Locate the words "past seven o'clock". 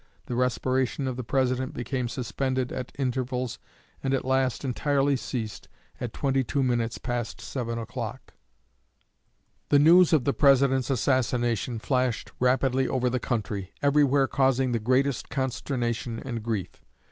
6.97-8.33